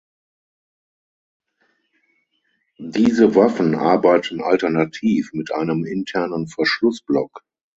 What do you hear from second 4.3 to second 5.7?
alternativ mit